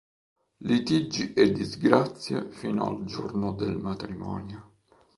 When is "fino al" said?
2.49-3.03